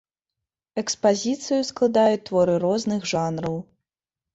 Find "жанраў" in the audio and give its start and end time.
3.17-3.67